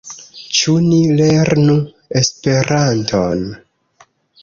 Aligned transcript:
Ĉu 0.59 0.73
ni 0.85 1.01
lernu 1.19 1.77
Esperanton? 2.25 3.49